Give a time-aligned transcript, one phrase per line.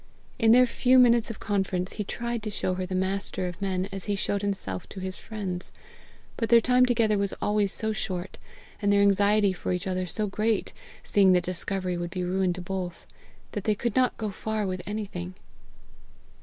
[0.39, 3.87] In their few minutes of conference, he tried to show her the Master of men
[3.91, 5.71] as he showed himself to his friends;
[6.37, 8.39] but their time together was always so short,
[8.81, 12.61] and their anxiety for each other so great, seeing that discovery would be ruin to
[12.63, 13.05] both,
[13.51, 15.35] that they could not go far with anything.